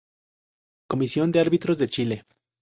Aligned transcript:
Comisión 0.91 1.31
de 1.31 1.41
Árbitros 1.41 1.77
de 1.77 1.87
Chile 1.87 2.25